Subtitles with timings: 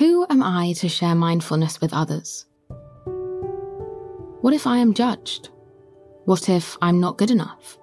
[0.00, 2.46] Who am I to share mindfulness with others?
[4.40, 5.50] What if I am judged?
[6.24, 7.76] What if I'm not good enough?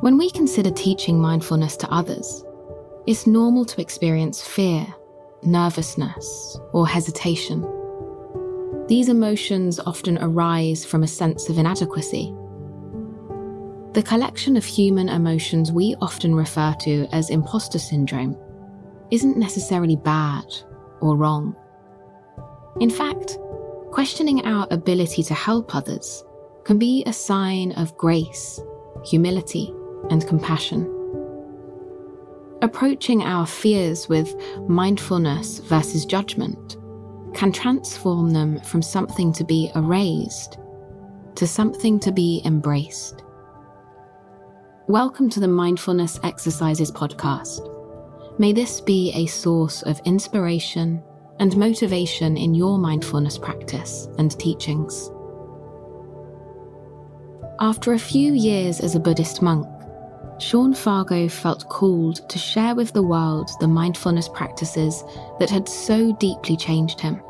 [0.00, 2.44] When we consider teaching mindfulness to others,
[3.06, 4.86] it's normal to experience fear,
[5.42, 7.62] nervousness, or hesitation.
[8.86, 12.34] These emotions often arise from a sense of inadequacy.
[13.94, 18.36] The collection of human emotions we often refer to as imposter syndrome
[19.10, 20.44] isn't necessarily bad
[21.00, 21.56] or wrong.
[22.80, 23.38] In fact,
[23.90, 26.24] questioning our ability to help others
[26.64, 28.60] can be a sign of grace,
[29.04, 29.74] humility,
[30.10, 30.82] and compassion.
[32.62, 34.34] Approaching our fears with
[34.68, 36.76] mindfulness versus judgment
[37.34, 40.58] can transform them from something to be erased
[41.36, 43.24] to something to be embraced.
[44.88, 47.69] Welcome to the Mindfulness Exercises podcast.
[48.40, 51.02] May this be a source of inspiration
[51.40, 55.10] and motivation in your mindfulness practice and teachings.
[57.60, 59.66] After a few years as a Buddhist monk,
[60.38, 65.04] Sean Fargo felt called to share with the world the mindfulness practices
[65.38, 67.20] that had so deeply changed him.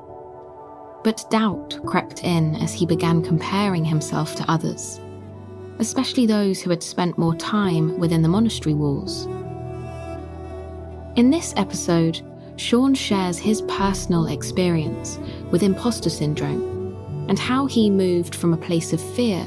[1.02, 5.00] But doubt crept in as he began comparing himself to others,
[5.80, 9.26] especially those who had spent more time within the monastery walls.
[11.20, 12.22] In this episode,
[12.56, 15.18] Sean shares his personal experience
[15.50, 16.96] with imposter syndrome
[17.28, 19.46] and how he moved from a place of fear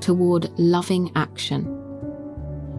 [0.00, 1.64] toward loving action.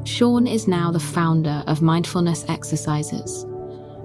[0.06, 3.46] Sean is now the founder of Mindfulness Exercises,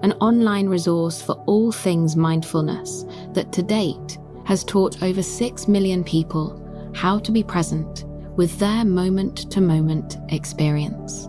[0.02, 6.02] an online resource for all things mindfulness that to date has taught over 6 million
[6.02, 6.58] people
[6.94, 8.06] how to be present
[8.38, 11.28] with their moment to moment experience.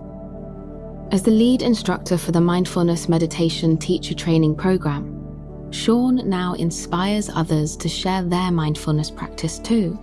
[1.12, 7.78] As the lead instructor for the Mindfulness Meditation Teacher Training Program, Sean now inspires others
[7.78, 10.00] to share their mindfulness practice too.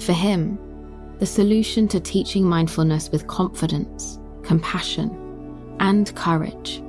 [0.00, 0.58] For him,
[1.20, 6.82] the solution to teaching mindfulness with confidence, compassion, and courage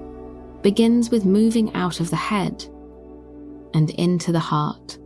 [0.63, 2.65] begins with moving out of the head
[3.75, 4.97] and into the heart.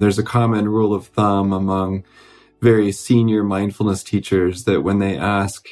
[0.00, 2.04] There's a common rule of thumb among
[2.60, 5.66] very senior mindfulness teachers that when they ask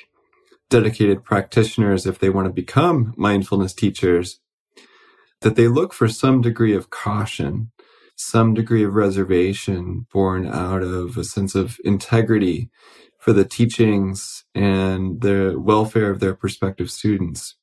[0.70, 4.40] dedicated practitioners if they want to become mindfulness teachers,
[5.42, 7.70] that they look for some degree of caution
[8.16, 12.70] some degree of reservation born out of a sense of integrity
[13.18, 17.56] for the teachings and the welfare of their prospective students.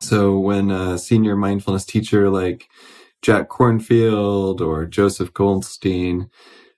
[0.00, 2.68] So when a senior mindfulness teacher like
[3.22, 6.28] Jack Kornfield or Joseph Goldstein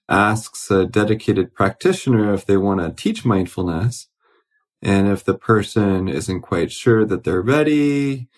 [0.09, 4.09] asks a dedicated practitioner if they want to teach mindfulness,
[4.83, 8.29] and if the person isn't quite sure that they're ready,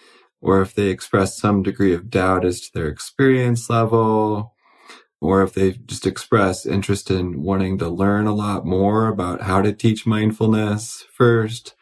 [0.41, 4.55] or if they express some degree of doubt as to their experience level,
[5.21, 9.61] or if they just express interest in wanting to learn a lot more about how
[9.61, 11.75] to teach mindfulness first,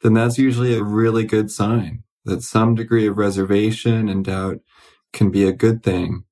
[0.00, 4.60] then that's usually a really good sign that some degree of reservation and doubt
[5.12, 6.24] can be a good thing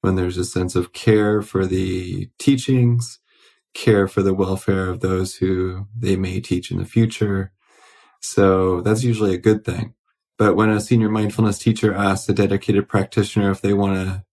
[0.00, 3.18] when there's a sense of care for the teachings,
[3.74, 7.52] care for the welfare of those who they may teach in the future.
[8.20, 9.94] So that's usually a good thing.
[10.38, 14.24] But when a senior mindfulness teacher asks a dedicated practitioner if they want to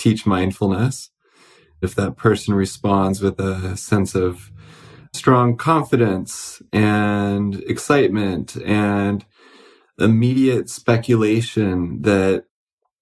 [0.00, 1.10] teach mindfulness.
[1.82, 4.50] If that person responds with a sense of
[5.12, 9.24] strong confidence and excitement and
[9.98, 12.44] immediate speculation that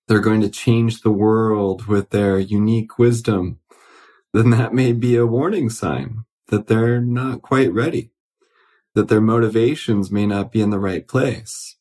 [0.08, 3.60] they're going to change the world with their unique wisdom,
[4.32, 8.10] then that may be a warning sign that they're not quite ready,
[8.94, 11.76] that their motivations may not be in the right place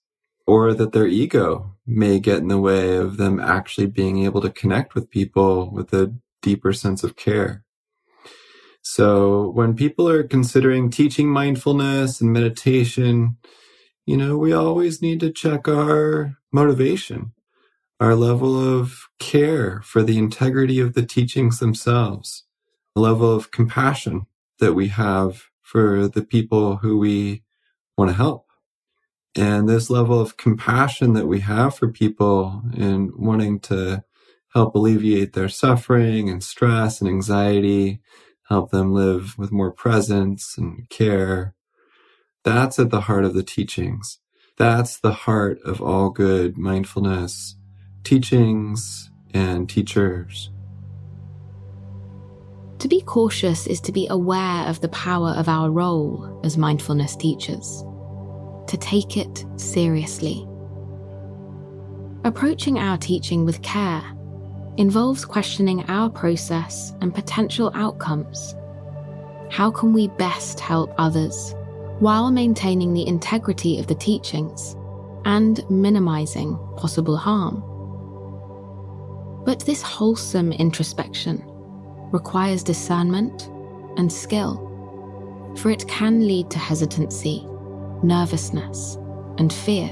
[0.45, 4.49] or that their ego may get in the way of them actually being able to
[4.49, 7.63] connect with people with a deeper sense of care.
[8.81, 13.37] So when people are considering teaching mindfulness and meditation,
[14.05, 17.33] you know, we always need to check our motivation,
[17.99, 22.43] our level of care for the integrity of the teachings themselves,
[22.95, 24.27] a level of compassion
[24.59, 27.43] that we have for the people who we
[27.97, 28.47] want to help
[29.37, 34.03] and this level of compassion that we have for people and wanting to
[34.53, 38.01] help alleviate their suffering and stress and anxiety,
[38.49, 41.53] help them live with more presence and care.
[42.43, 44.19] That's at the heart of the teachings.
[44.57, 47.56] That's the heart of all good mindfulness
[48.07, 50.49] teachings and teachers.
[52.79, 57.17] To be cautious is to be aware of the power of our role as mindfulness
[57.17, 57.83] teachers.
[58.67, 60.45] to take it seriously.
[62.23, 64.03] Approaching our teaching with care
[64.77, 68.55] involves questioning our process and potential outcomes.
[69.49, 71.55] How can we best help others
[71.99, 74.75] while maintaining the integrity of the teachings
[75.23, 77.63] and minimizing possible harm?
[79.47, 81.41] But this wholesome introspection
[82.11, 83.47] requires discernment
[83.97, 84.57] and skill,
[85.55, 87.47] for it can lead to hesitancy,
[88.03, 88.97] nervousness,
[89.37, 89.87] and fear.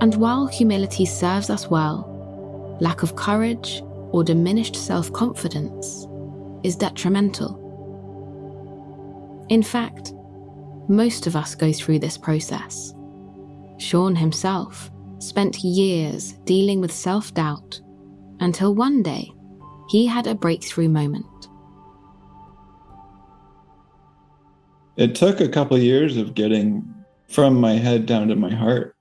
[0.00, 6.06] And while humility serves us well, lack of courage or diminished self confidence
[6.62, 7.58] is detrimental.
[9.48, 10.12] In fact,
[10.86, 12.94] most of us go through this process.
[13.78, 17.80] Sean himself spent years dealing with self doubt
[18.40, 19.32] until one day
[19.88, 21.26] he had a breakthrough moment.
[24.96, 26.94] It took a couple of years of getting
[27.28, 28.96] from my head down to my heart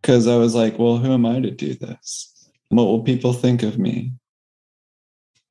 [0.00, 2.50] because I was like, well, who am I to do this?
[2.68, 4.12] What will people think of me?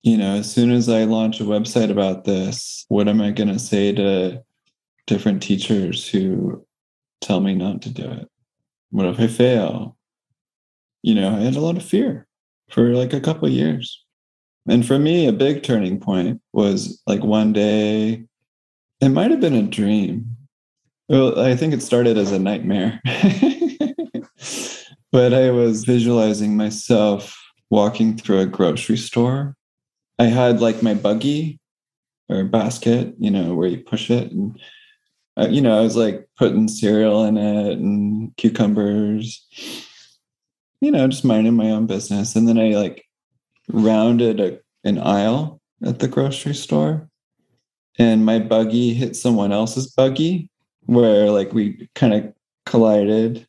[0.02, 3.48] You know, as soon as I launch a website about this, what am I going
[3.48, 4.44] to say to
[5.08, 6.66] different teachers who
[7.22, 8.30] tell me not to do it?
[8.92, 9.98] What if I fail?
[11.04, 12.28] You know, I had a lot of fear
[12.74, 14.04] for like a couple years.
[14.68, 18.26] And for me, a big turning point was like one day,
[19.00, 20.36] it might have been a dream.
[21.08, 23.00] Well, I think it started as a nightmare.
[25.12, 27.40] but I was visualizing myself
[27.70, 29.56] walking through a grocery store.
[30.18, 31.60] I had like my buggy
[32.30, 34.32] or basket, you know, where you push it.
[34.32, 34.60] And,
[35.38, 39.46] uh, you know, I was like putting cereal in it and cucumbers,
[40.84, 42.36] you know, just minding my own business.
[42.36, 43.06] And then I like
[43.70, 47.10] rounded a, an aisle at the grocery store
[47.98, 50.50] and my buggy hit someone else's buggy
[50.86, 52.34] where like we kind of
[52.66, 53.48] collided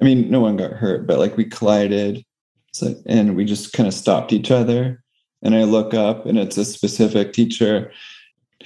[0.00, 2.24] I mean, no one got hurt, but like we collided
[2.72, 5.02] so, and we just kind of stopped each other.
[5.42, 7.92] And I look up and it's a specific teacher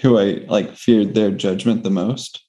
[0.00, 2.42] who I like feared their judgment the most.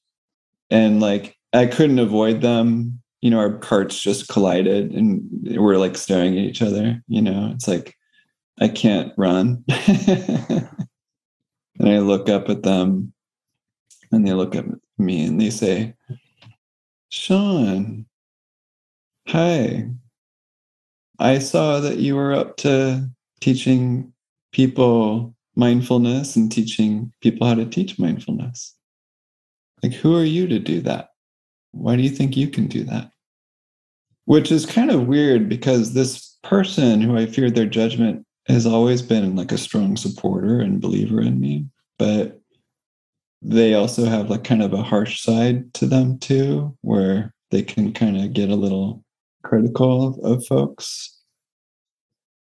[0.70, 2.99] And like I couldn't avoid them.
[3.22, 5.22] You know, our carts just collided and
[5.58, 7.02] we're like staring at each other.
[7.08, 7.96] You know, it's like
[8.60, 9.64] I can't run.
[9.88, 10.68] and
[11.82, 13.14] I look up at them
[14.12, 14.66] and they look at
[14.98, 15.94] me and they say,
[17.10, 18.06] Sean,
[19.30, 19.88] Hi.
[21.20, 23.08] I saw that you were up to
[23.42, 24.12] teaching
[24.52, 28.76] people mindfulness and teaching people how to teach mindfulness.
[29.84, 31.10] Like, who are you to do that?
[31.72, 33.12] Why do you think you can do that?
[34.26, 39.02] Which is kind of weird because this person who I feared their judgment has always
[39.02, 41.66] been like a strong supporter and believer in me.
[41.98, 42.40] But
[43.42, 47.94] they also have like kind of a harsh side to them too, where they can
[47.94, 49.04] kind of get a little
[49.44, 51.18] critical of, of folks.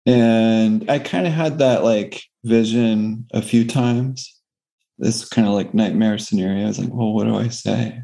[0.05, 4.33] And I kind of had that like vision a few times.
[4.97, 6.63] This kind of like nightmare scenario.
[6.63, 8.01] I was like, well, what do I say?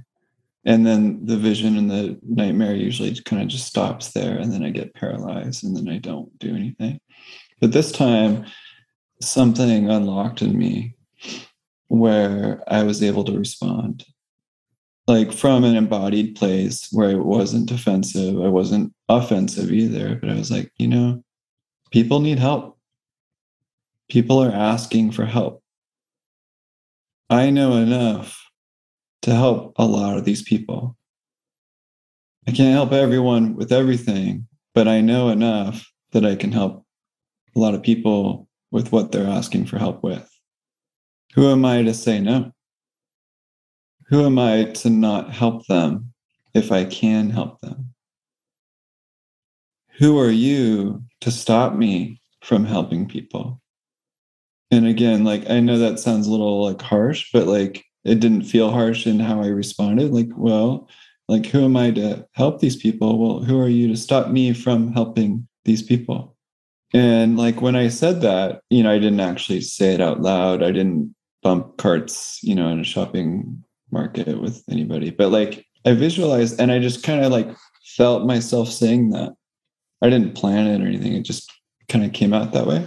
[0.66, 4.38] And then the vision and the nightmare usually kind of just stops there.
[4.38, 7.00] And then I get paralyzed and then I don't do anything.
[7.60, 8.46] But this time,
[9.22, 10.96] something unlocked in me
[11.88, 14.06] where I was able to respond
[15.08, 20.36] like from an embodied place where I wasn't defensive, I wasn't offensive either, but I
[20.36, 21.24] was like, you know,
[21.92, 22.78] people need help.
[24.10, 25.62] People are asking for help.
[27.30, 28.40] I know enough
[29.24, 30.98] to help a lot of these people.
[32.48, 36.86] I can't help everyone with everything, but I know enough that I can help
[37.56, 40.30] a lot of people with what they're asking for help with.
[41.36, 42.52] Who am I to say no?
[44.08, 46.14] Who am I to not help them
[46.54, 47.94] if I can help them?
[50.00, 53.62] Who are you to stop me from helping people?
[54.70, 58.44] And again, like I know that sounds a little like harsh, but like it didn't
[58.44, 60.12] feel harsh in how I responded.
[60.12, 60.90] Like, well,
[61.28, 63.18] like who am I to help these people?
[63.18, 66.36] Well, who are you to stop me from helping these people?
[66.94, 70.62] And like when I said that, you know, I didn't actually say it out loud.
[70.62, 75.10] I didn't bump carts, you know, in a shopping market with anybody.
[75.10, 77.50] But like I visualized and I just kind of like
[77.96, 79.34] felt myself saying that.
[80.02, 81.14] I didn't plan it or anything.
[81.14, 81.52] It just
[81.88, 82.86] kind of came out that way.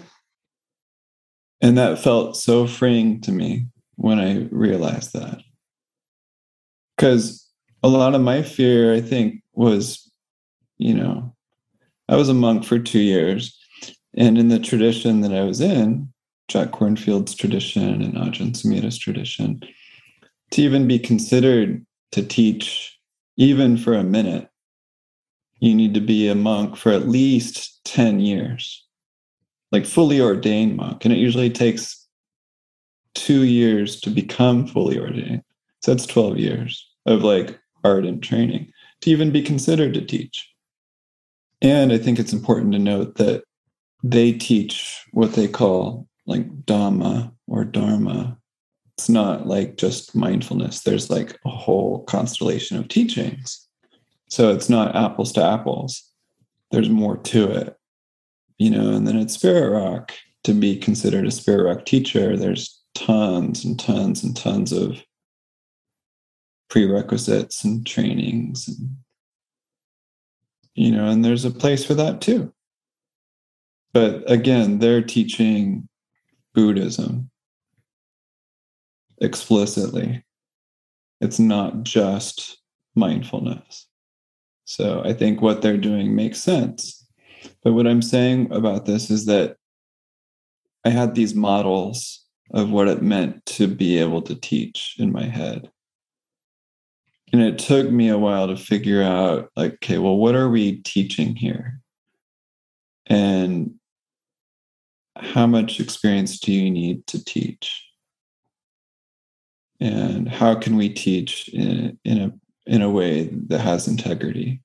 [1.62, 3.66] And that felt so freeing to me
[3.96, 5.42] when I realized that.
[6.96, 7.46] Because
[7.82, 10.10] a lot of my fear, I think, was,
[10.78, 11.34] you know,
[12.08, 13.58] I was a monk for two years.
[14.16, 16.12] And in the tradition that I was in,
[16.48, 19.60] Jack Kornfield's tradition and Ajahn Sumedho's tradition,
[20.52, 22.98] to even be considered to teach
[23.36, 24.48] even for a minute,
[25.58, 28.84] you need to be a monk for at least 10 years,
[29.72, 31.04] like fully ordained monk.
[31.04, 31.95] And it usually takes
[33.16, 35.42] two years to become fully ordained.
[35.82, 38.70] So that's 12 years of like ardent training
[39.00, 40.48] to even be considered to teach.
[41.62, 43.42] And I think it's important to note that
[44.02, 48.36] they teach what they call like Dhamma or Dharma.
[48.98, 53.66] It's not like just mindfulness, there's like a whole constellation of teachings.
[54.28, 56.02] So it's not apples to apples.
[56.70, 57.76] There's more to it,
[58.58, 58.90] you know.
[58.90, 60.12] And then at Spirit Rock,
[60.44, 65.02] to be considered a Spirit Rock teacher, there's tons and tons and tons of
[66.68, 68.96] prerequisites and trainings and
[70.74, 72.52] you know and there's a place for that too.
[73.92, 75.88] But again they're teaching
[76.54, 77.30] buddhism
[79.20, 80.24] explicitly.
[81.20, 82.58] It's not just
[82.94, 83.86] mindfulness.
[84.64, 87.06] So i think what they're doing makes sense.
[87.62, 89.56] But what i'm saying about this is that
[90.84, 95.24] i had these models of what it meant to be able to teach in my
[95.24, 95.70] head.
[97.32, 100.76] And it took me a while to figure out like okay well what are we
[100.82, 101.80] teaching here?
[103.06, 103.74] And
[105.16, 107.84] how much experience do you need to teach?
[109.80, 112.32] And how can we teach in, in a
[112.66, 114.62] in a way that has integrity?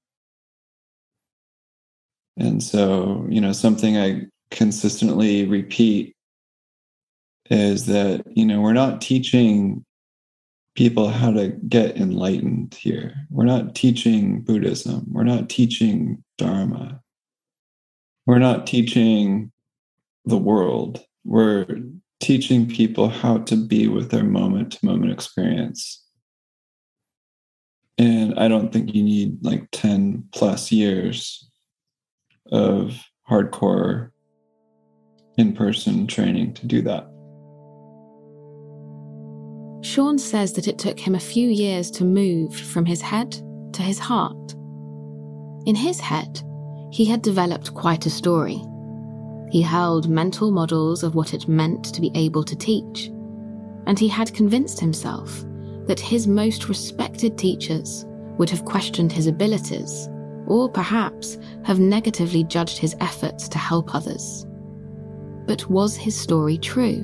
[2.38, 6.16] And so you know something i consistently repeat
[7.52, 9.86] is that you know we're not teaching
[10.74, 13.14] people how to get enlightened here.
[13.30, 15.06] We're not teaching Buddhism.
[15.12, 17.02] We're not teaching Dharma.
[18.26, 19.52] We're not teaching
[20.24, 21.04] the world.
[21.26, 21.68] We're
[22.22, 26.02] teaching people how to be with their moment to moment experience.
[27.98, 31.50] And I don't think you need like 10 plus years
[32.50, 32.98] of
[33.30, 34.12] hardcore
[35.38, 37.12] in person training to do that.
[39.82, 43.32] Sean says that it took him a few years to move from his head
[43.74, 44.54] to his heart.
[45.66, 46.42] In his head,
[46.92, 48.62] he had developed quite a story.
[49.50, 53.08] He held mental models of what it meant to be able to teach,
[53.88, 55.44] and he had convinced himself
[55.88, 58.06] that his most respected teachers
[58.38, 60.10] would have questioned his abilities,
[60.48, 64.46] or perhaps have negatively judged his efforts to help others.
[65.48, 67.04] But was his story true?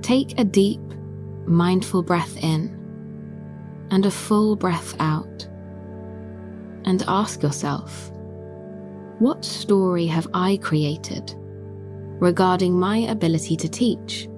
[0.00, 0.80] Take a deep,
[1.48, 2.74] mindful breath in
[3.90, 5.48] and a full breath out.
[6.84, 8.10] And ask yourself
[9.18, 11.34] what story have I created
[12.20, 14.28] regarding my ability to teach?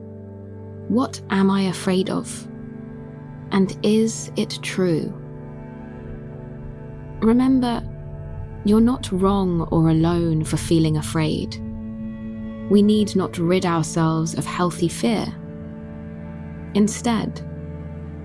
[0.88, 2.48] What am I afraid of?
[3.52, 5.12] And is it true?
[7.20, 7.82] Remember,
[8.64, 11.56] you're not wrong or alone for feeling afraid.
[12.70, 15.26] We need not rid ourselves of healthy fear
[16.74, 17.42] Instead,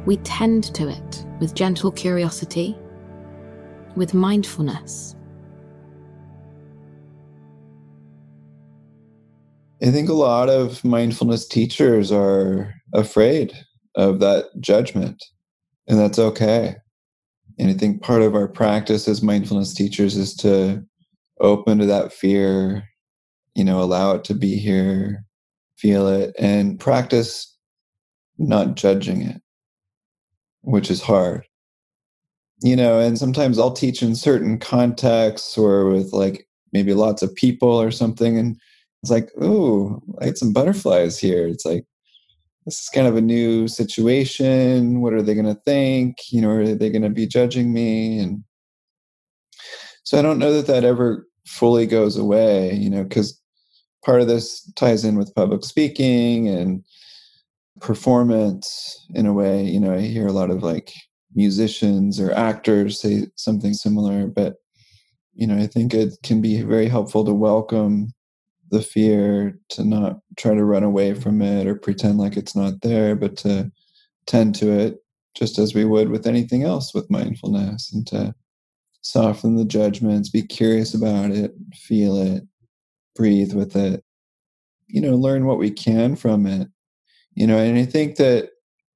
[0.05, 2.77] we tend to it with gentle curiosity,
[3.95, 5.15] with mindfulness.
[9.81, 13.53] I think a lot of mindfulness teachers are afraid
[13.95, 15.23] of that judgment,
[15.87, 16.75] and that's okay.
[17.57, 20.83] And I think part of our practice as mindfulness teachers is to
[21.39, 22.83] open to that fear,
[23.55, 25.25] you know, allow it to be here,
[25.77, 27.54] feel it, and practice
[28.37, 29.41] not judging it,
[30.61, 31.45] which is hard.
[32.61, 37.35] You know, and sometimes I'll teach in certain contexts or with like maybe lots of
[37.35, 38.37] people or something.
[38.37, 38.57] And
[39.03, 41.47] it's like, oh, I had some butterflies here.
[41.47, 41.85] It's like,
[42.65, 45.01] this is kind of a new situation.
[45.01, 46.17] What are they going to think?
[46.31, 48.19] You know, are they going to be judging me?
[48.19, 48.43] And
[50.03, 53.39] so I don't know that that ever fully goes away, you know, because
[54.03, 56.83] part of this ties in with public speaking and
[57.81, 59.63] performance in a way.
[59.63, 60.93] You know, I hear a lot of like
[61.33, 64.55] musicians or actors say something similar, but
[65.33, 68.13] you know, I think it can be very helpful to welcome
[68.71, 72.81] the fear, to not try to run away from it or pretend like it's not
[72.81, 73.71] there, but to
[74.27, 74.97] tend to it
[75.35, 78.33] just as we would with anything else with mindfulness and to
[79.01, 82.43] soften the judgments, be curious about it, feel it,
[83.15, 84.03] breathe with it,
[84.87, 86.69] you know, learn what we can from it
[87.35, 88.51] you know and i think that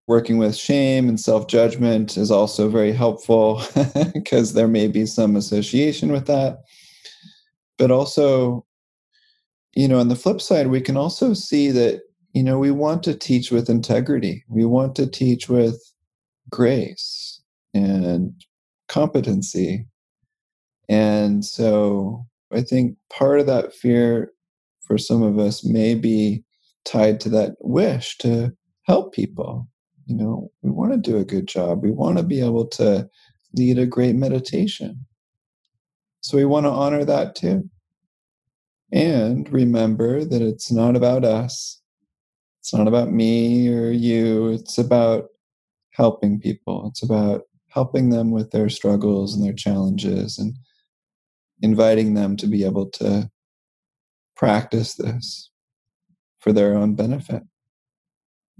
[0.07, 3.61] working with shame and self-judgment is also very helpful
[4.13, 6.59] because there may be some association with that
[7.77, 8.65] but also
[9.75, 12.01] you know on the flip side we can also see that
[12.33, 15.79] you know we want to teach with integrity we want to teach with
[16.49, 17.41] grace
[17.73, 18.33] and
[18.87, 19.85] competency.
[20.89, 24.31] And so I think part of that fear
[24.81, 26.43] for some of us may be
[26.85, 29.67] tied to that wish to help people.
[30.05, 31.83] You know, we want to do a good job.
[31.83, 33.07] We want to be able to
[33.53, 35.05] lead a great meditation.
[36.21, 37.69] So we want to honor that too.
[38.91, 41.79] And remember that it's not about us.
[42.59, 44.49] It's not about me or you.
[44.49, 45.27] It's about
[45.91, 46.87] helping people.
[46.87, 50.55] It's about helping them with their struggles and their challenges and
[51.61, 53.29] inviting them to be able to
[54.35, 55.49] practice this
[56.39, 57.43] for their own benefit.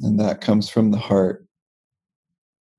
[0.02, 1.46] And that comes from the heart.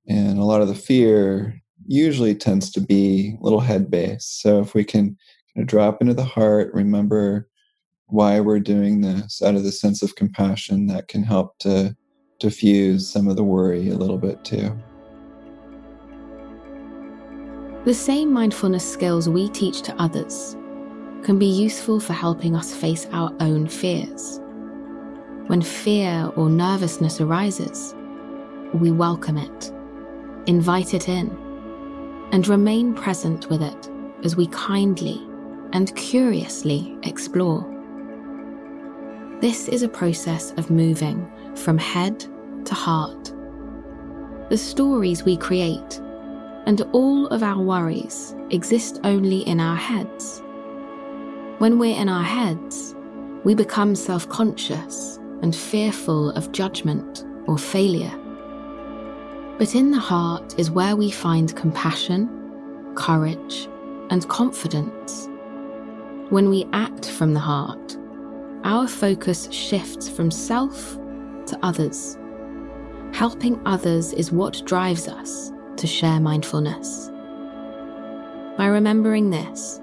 [0.09, 4.43] And a lot of the fear usually tends to be a little head based.
[4.43, 5.17] So if we can
[5.55, 7.49] kind of drop into the heart, remember
[8.07, 11.97] why we're doing this out of the sense of compassion, that can help to
[12.39, 14.77] diffuse some of the worry a little bit too.
[17.85, 20.57] The same mindfulness skills we teach to others
[21.23, 24.40] can be useful for helping us face our own fears.
[25.51, 27.93] When fear or nervousness arises,
[28.73, 29.73] we welcome it,
[30.47, 31.29] invite it in,
[32.31, 33.91] and remain present with it
[34.23, 35.21] as we kindly
[35.73, 37.67] and curiously explore.
[39.41, 42.25] This is a process of moving from head
[42.67, 43.33] to heart.
[44.51, 46.01] The stories we create
[46.67, 50.45] and all of our worries exist only in our heads.
[51.59, 52.95] When we're in our heads,
[53.43, 58.13] we become self conscious and fearful of judgment or failure.
[59.59, 62.29] But in the heart is where we find compassion,
[62.95, 63.69] courage,
[64.11, 65.29] and confidence.
[66.31, 67.97] When we act from the heart,
[68.65, 70.97] our focus shifts from self
[71.47, 72.17] to others.
[73.13, 77.11] Helping others is what drives us to share mindfulness.
[78.57, 79.81] By remembering this,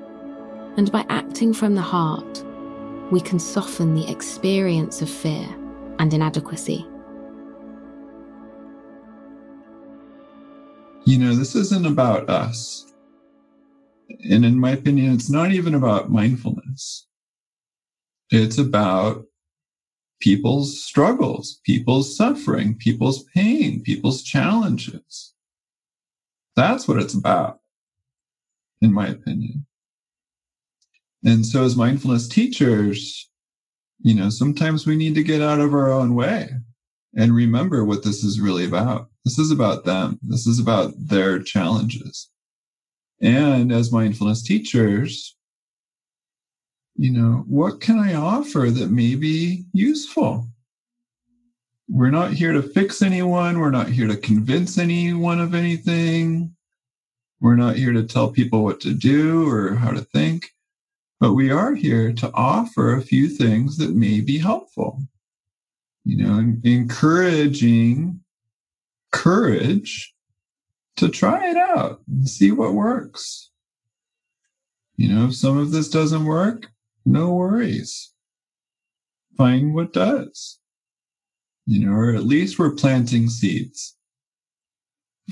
[0.78, 2.44] and by acting from the heart,
[3.12, 5.48] we can soften the experience of fear
[6.00, 6.86] and inadequacy.
[11.06, 12.86] You know, this isn't about us.
[14.30, 17.08] And in my opinion, it's not even about mindfulness.
[18.30, 19.26] It's about
[20.20, 25.34] people's struggles, people's suffering, people's pain, people's challenges.
[26.58, 27.60] That's what it's about,
[28.82, 29.66] in my opinion.
[31.24, 33.30] And so, as mindfulness teachers,
[34.02, 36.50] you know, sometimes we need to get out of our own way
[37.16, 39.10] and remember what this is really about.
[39.26, 40.20] This is about them.
[40.22, 42.30] This is about their challenges.
[43.22, 45.36] And as mindfulness teachers,
[46.96, 50.48] you know, what can I offer that may be useful?
[51.90, 53.60] We're not here to fix anyone.
[53.60, 56.56] We're not here to convince anyone of anything.
[57.40, 60.50] We're not here to tell people what to do or how to think.
[61.20, 65.02] But we are here to offer a few things that may be helpful.
[66.06, 68.22] You know, encouraging
[69.12, 70.14] courage
[70.98, 73.50] to try it out and see what works.
[74.96, 76.68] You know, if some of this doesn't work,
[77.06, 78.14] no worries.
[79.38, 80.60] Find what does.
[81.66, 83.96] You know, or at least we're planting seeds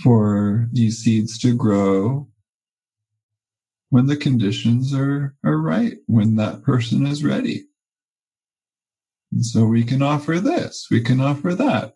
[0.04, 2.28] for these seeds to grow
[3.96, 7.64] when the conditions are, are right, when that person is ready.
[9.32, 11.94] And so we can offer this, we can offer that.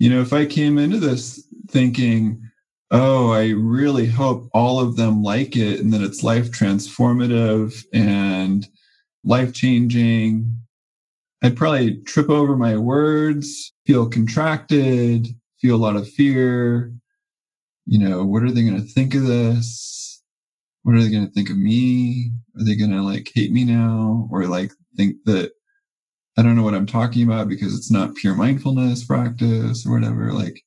[0.00, 2.42] You know, if I came into this thinking,
[2.90, 8.66] oh, I really hope all of them like it and that it's life transformative and
[9.22, 10.52] life changing,
[11.44, 15.28] I'd probably trip over my words, feel contracted,
[15.60, 16.92] feel a lot of fear.
[17.86, 20.03] You know, what are they going to think of this?
[20.84, 22.30] What are they going to think of me?
[22.56, 25.50] Are they going to like hate me now or like think that
[26.36, 30.32] I don't know what I'm talking about because it's not pure mindfulness practice or whatever?
[30.32, 30.62] Like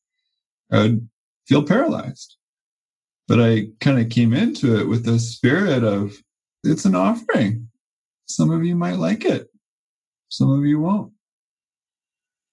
[0.71, 1.09] I would
[1.47, 2.35] feel paralyzed.
[3.27, 6.13] But I kind of came into it with the spirit of
[6.63, 7.69] it's an offering.
[8.25, 9.49] Some of you might like it.
[10.29, 11.13] Some of you won't.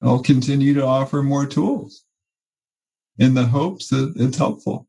[0.02, 2.04] I'll continue to offer more tools
[3.18, 4.86] in the hopes that it's helpful.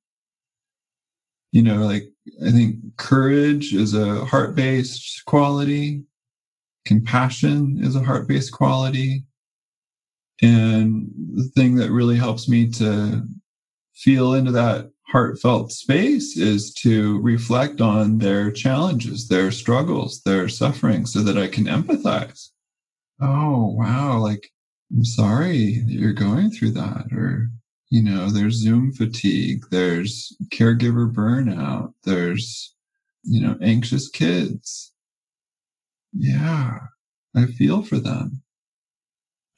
[1.56, 2.04] You know, like
[2.46, 6.04] I think courage is a heart based quality,
[6.84, 9.24] compassion is a heart based quality.
[10.42, 13.26] And the thing that really helps me to
[13.94, 21.06] feel into that heartfelt space is to reflect on their challenges, their struggles, their suffering
[21.06, 22.50] so that I can empathize.
[23.22, 24.18] Oh, wow.
[24.18, 24.50] Like,
[24.92, 27.06] I'm sorry that you're going through that.
[27.14, 27.50] Or
[27.90, 32.76] You know, there's Zoom fatigue, there's caregiver burnout, there's,
[33.24, 34.92] you know, anxious kids.
[36.14, 36.80] Yeah,
[37.36, 38.42] I feel for them.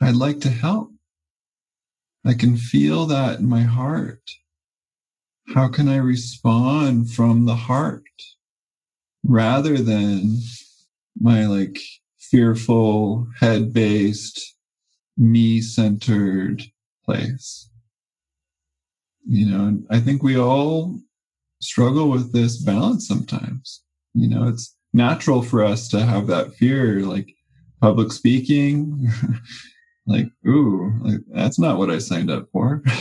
[0.02, 0.92] I'd like to help.
[2.26, 4.22] I can feel that in my heart.
[5.54, 8.04] How can I respond from the heart
[9.24, 10.40] rather than
[11.18, 11.80] my like
[12.20, 14.56] fearful, head based,
[15.16, 16.64] me centered
[17.06, 17.70] place?
[19.30, 21.00] You know, I think we all
[21.62, 23.84] struggle with this balance sometimes.
[24.14, 27.34] You know, it's natural for us to have that fear, like
[27.82, 29.10] public speaking,
[30.08, 32.82] like, ooh, like, that's not what I signed up for.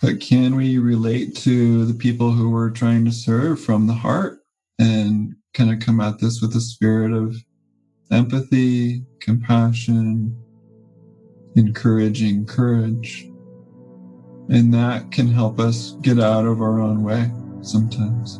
[0.00, 4.40] but can we relate to the people who we're trying to serve from the heart
[4.78, 7.36] and kind of come at this with a spirit of
[8.10, 10.36] empathy, compassion,
[11.56, 13.28] encouraging courage?
[14.48, 17.30] And that can help us get out of our own way
[17.62, 18.38] sometimes.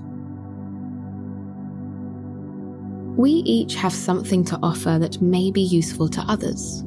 [3.17, 6.85] We each have something to offer that may be useful to others,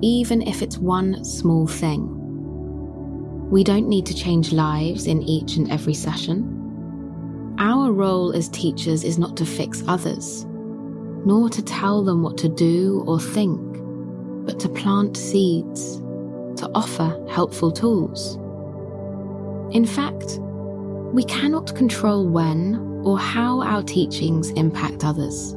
[0.00, 2.08] even if it's one small thing.
[3.50, 7.54] We don't need to change lives in each and every session.
[7.58, 10.46] Our role as teachers is not to fix others,
[11.26, 13.73] nor to tell them what to do or think,
[14.44, 15.98] but to plant seeds,
[16.60, 18.36] to offer helpful tools.
[19.74, 20.38] In fact,
[21.12, 25.50] we cannot control when or how our teachings impact others.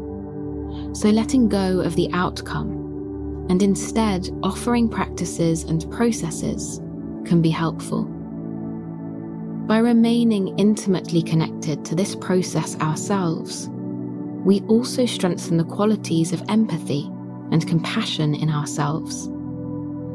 [0.94, 6.80] So, letting go of the outcome and instead offering practices and processes
[7.26, 8.04] can be helpful.
[9.68, 13.70] By remaining intimately connected to this process ourselves,
[14.46, 17.12] we also strengthen the qualities of empathy
[17.52, 19.28] and compassion in ourselves,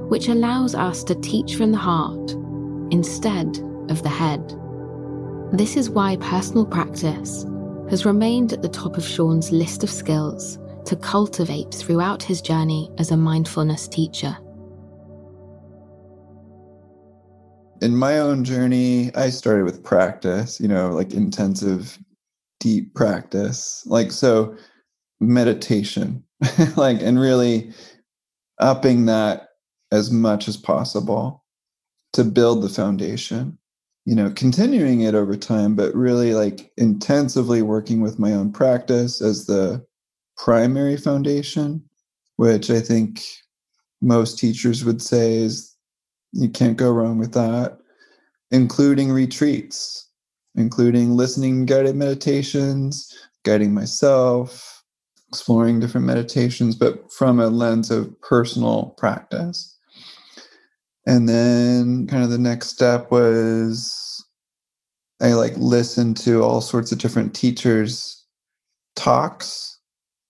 [0.08, 2.32] which allows us to teach from the heart
[2.90, 4.56] instead of the head.
[5.52, 7.44] This is why personal practice
[7.90, 12.90] has remained at the top of Sean's list of skills to cultivate throughout his journey
[12.98, 14.36] as a mindfulness teacher.
[17.80, 21.98] In my own journey, I started with practice, you know, like intensive,
[22.60, 23.82] deep practice.
[23.86, 24.56] Like, so
[25.20, 26.22] meditation,
[26.76, 27.72] like, and really
[28.59, 29.48] upping that
[29.90, 31.44] as much as possible
[32.12, 33.59] to build the foundation
[34.05, 39.20] you know continuing it over time but really like intensively working with my own practice
[39.20, 39.85] as the
[40.37, 41.83] primary foundation
[42.37, 43.22] which i think
[44.00, 45.76] most teachers would say is
[46.33, 47.78] you can't go wrong with that
[48.50, 50.09] including retreats
[50.55, 54.71] including listening guided meditations guiding myself
[55.32, 59.78] exploring different meditations but from a lens of personal practice
[61.06, 64.24] and then kind of the next step was
[65.20, 68.24] I like listened to all sorts of different teachers'
[68.96, 69.78] talks.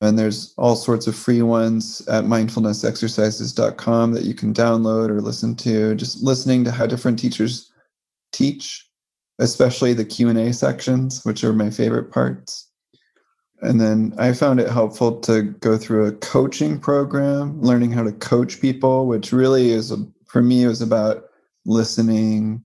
[0.02, 5.54] And there's all sorts of free ones at mindfulnessexercises.com that you can download or listen
[5.56, 5.94] to.
[5.94, 7.70] Just listening to how different teachers
[8.32, 8.86] teach,
[9.38, 12.68] especially the Q&A sections, which are my favorite parts.
[13.62, 18.12] And then I found it helpful to go through a coaching program, learning how to
[18.12, 21.25] coach people, which really is a for me, it was about
[21.66, 22.64] listening,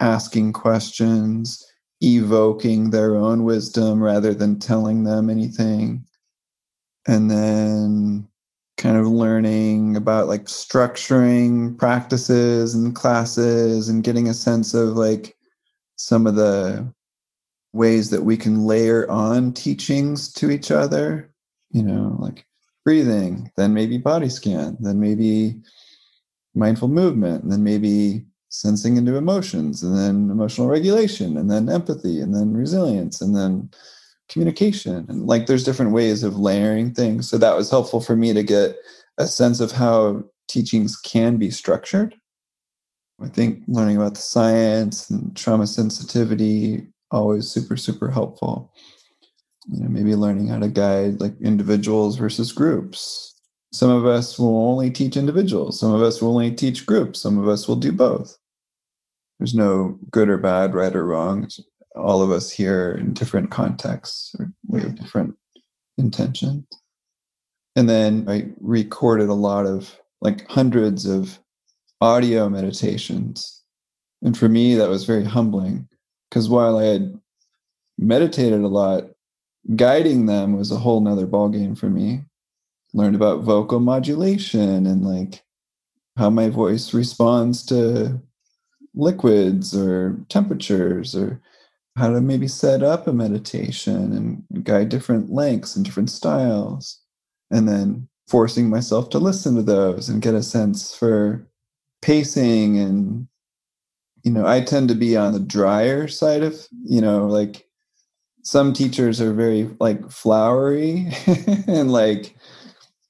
[0.00, 1.64] asking questions,
[2.00, 6.04] evoking their own wisdom rather than telling them anything.
[7.06, 8.26] And then
[8.78, 15.36] kind of learning about like structuring practices and classes and getting a sense of like
[15.94, 16.92] some of the
[17.72, 21.32] ways that we can layer on teachings to each other,
[21.70, 22.46] you know, like
[22.84, 25.54] breathing, then maybe body scan, then maybe
[26.54, 32.20] mindful movement, and then maybe sensing into emotions, and then emotional regulation, and then empathy,
[32.20, 33.70] and then resilience, and then
[34.28, 35.06] communication.
[35.08, 37.28] And like there's different ways of layering things.
[37.30, 38.76] So that was helpful for me to get
[39.16, 42.14] a sense of how teachings can be structured.
[43.22, 48.72] I think learning about the science and trauma sensitivity always super super helpful.
[49.68, 53.32] You know, maybe learning how to guide like individuals versus groups
[53.72, 55.80] some of us will only teach individuals.
[55.80, 57.20] Some of us will only teach groups.
[57.20, 58.36] Some of us will do both.
[59.38, 61.48] There's no good or bad, right or wrong.
[61.96, 64.34] All of us here in different contexts.
[64.68, 65.36] We have different
[65.96, 66.64] intentions.
[67.74, 71.38] And then I recorded a lot of like hundreds of
[72.02, 73.62] audio meditations.
[74.20, 75.88] And for me, that was very humbling
[76.32, 77.20] because while I had
[77.98, 79.04] meditated a lot,
[79.76, 82.22] guiding them was a whole nother ballgame for me.
[82.94, 85.42] Learned about vocal modulation and like
[86.16, 88.18] how my voice responds to
[88.94, 91.38] liquids or temperatures or
[91.98, 96.98] how to maybe set up a meditation and guide different lengths and different styles.
[97.50, 101.46] And then forcing myself to listen to those and get a sense for
[102.00, 103.28] pacing and
[104.22, 107.66] you know i tend to be on the drier side of you know like
[108.42, 111.06] some teachers are very like flowery
[111.68, 112.34] and like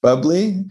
[0.02, 0.62] bubbly.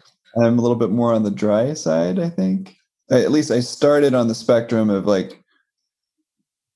[0.41, 2.75] I'm a little bit more on the dry side i think.
[3.09, 5.43] At least i started on the spectrum of like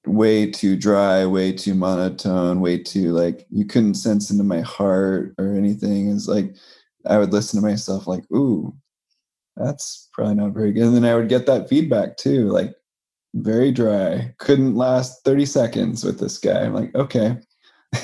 [0.06, 5.34] way too dry way too monotone way too like you couldn't sense into my heart
[5.38, 6.12] or anything.
[6.12, 6.56] It's like
[7.08, 8.76] i would listen to myself like ooh
[9.56, 10.84] that's probably not very good.
[10.84, 12.74] And then i would get that feedback too like
[13.36, 16.62] very dry couldn't last 30 seconds with this guy.
[16.62, 17.38] I'm like okay.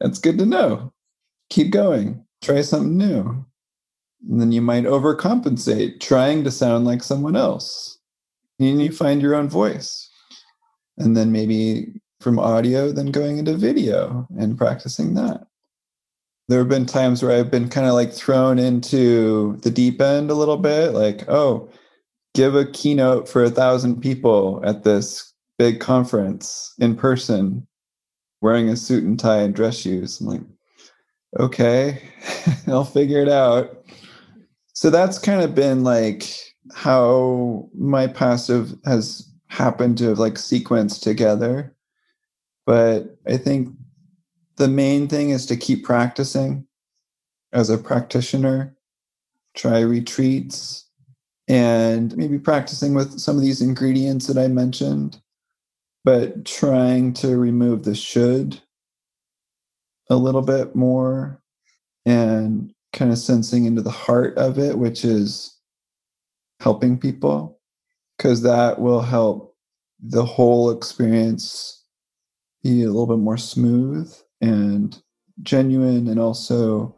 [0.00, 0.92] That's good to know.
[1.50, 2.24] Keep going.
[2.42, 3.44] Try something new.
[4.28, 7.98] And then you might overcompensate trying to sound like someone else.
[8.58, 10.10] And you find your own voice.
[10.96, 15.46] And then maybe from audio then going into video and practicing that.
[16.48, 20.30] There have been times where i've been kind of like thrown into the deep end
[20.30, 21.68] a little bit like oh
[22.34, 27.66] give a keynote for a thousand people at this big conference in person
[28.40, 30.20] wearing a suit and tie and dress shoes.
[30.20, 30.40] I'm like
[31.40, 32.00] okay
[32.66, 33.84] i'll figure it out.
[34.72, 36.24] So that's kind of been like
[36.72, 41.74] how my passive has happened to have like sequenced together.
[42.66, 43.68] But I think
[44.56, 46.66] the main thing is to keep practicing.
[47.52, 48.76] As a practitioner,
[49.54, 50.88] try retreats,
[51.48, 55.20] and maybe practicing with some of these ingredients that I mentioned,
[56.04, 58.60] but trying to remove the should
[60.10, 61.42] a little bit more
[62.06, 65.58] and kind of sensing into the heart of it, which is
[66.60, 67.58] helping people
[68.16, 69.54] because that will help
[70.00, 71.84] the whole experience
[72.62, 75.02] be a little bit more smooth and
[75.42, 76.94] genuine and also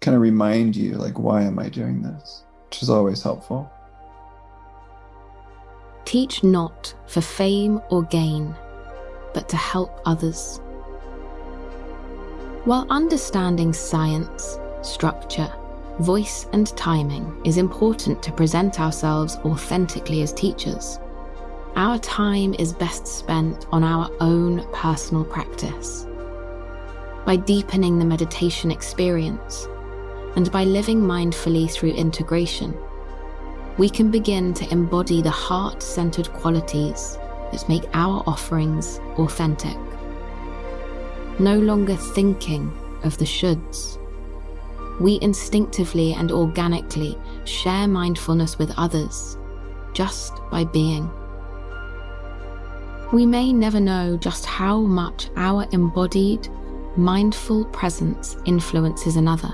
[0.00, 3.70] kind of remind you like why am i doing this which is always helpful
[6.04, 8.54] teach not for fame or gain
[9.34, 10.60] but to help others
[12.64, 15.52] while understanding science structure
[16.00, 20.98] voice, and timing is important to present ourselves authentically as teachers.
[21.76, 26.06] Our time is best spent on our own personal practice.
[27.26, 29.68] By deepening the meditation experience
[30.38, 32.72] and by living mindfully through integration,
[33.76, 37.18] we can begin to embody the heart centered qualities
[37.50, 39.76] that make our offerings authentic.
[41.40, 42.70] No longer thinking
[43.02, 43.98] of the shoulds
[45.00, 49.36] we instinctively and organically share mindfulness with others
[49.92, 51.10] just by being.
[53.12, 56.48] We may never know just how much our embodied,
[56.96, 59.52] mindful presence influences another,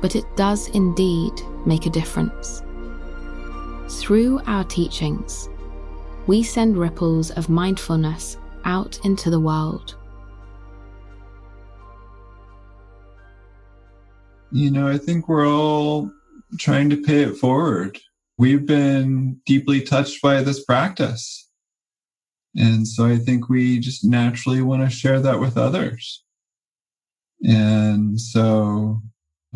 [0.00, 1.32] but it does indeed
[1.66, 2.62] make a difference.
[3.88, 5.48] Through our teachings,
[6.26, 9.98] we send ripples of mindfulness out into the world.
[14.50, 16.10] you know, I think we're all
[16.58, 17.98] trying to pay it forward.
[18.38, 21.48] We've been deeply touched by this practice.
[22.56, 26.24] And so I think we just naturally want to share that with others.
[27.42, 29.02] And so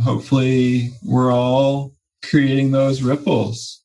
[0.01, 3.83] hopefully we're all creating those ripples.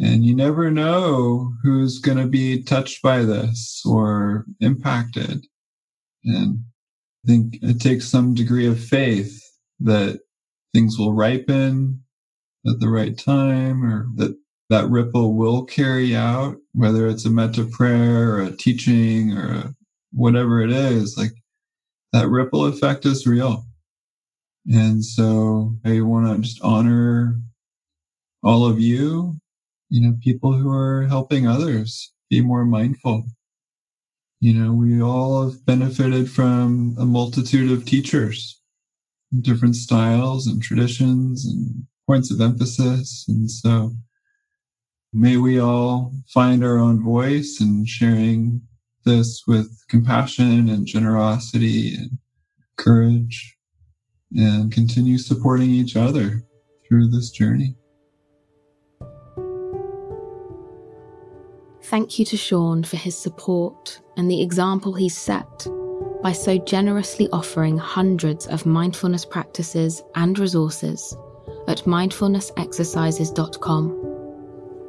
[0.00, 5.44] And you never know who's going to be touched by this or impacted.
[6.24, 6.62] And
[7.24, 9.42] I think it takes some degree of faith
[9.80, 10.20] that
[10.72, 12.02] things will ripen
[12.66, 14.36] at the right time or that
[14.70, 19.74] that ripple will carry out, whether it's a metta prayer or a teaching or a,
[20.12, 21.32] whatever it is, like
[22.12, 23.64] that ripple effect is real.
[24.70, 27.40] And so I want to just honor
[28.42, 29.38] all of you,
[29.88, 33.24] you know, people who are helping others be more mindful.
[34.40, 38.60] You know, we all have benefited from a multitude of teachers
[39.40, 43.24] different styles and traditions and points of emphasis.
[43.28, 43.92] And so
[45.12, 48.62] may we all find our own voice and sharing
[49.04, 52.18] this with compassion and generosity and
[52.76, 53.57] courage
[54.36, 56.44] and continue supporting each other
[56.86, 57.74] through this journey.
[61.84, 65.66] Thank you to Sean for his support and the example he's set
[66.22, 71.16] by so generously offering hundreds of mindfulness practices and resources
[71.66, 74.04] at mindfulnessexercises.com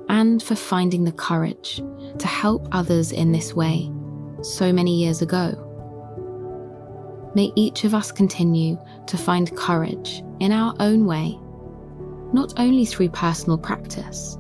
[0.10, 1.82] and for finding the courage
[2.18, 3.90] to help others in this way
[4.42, 5.69] so many years ago.
[7.36, 11.38] May each of us continue to find courage in our own way,
[12.34, 14.38] not only through personal practice,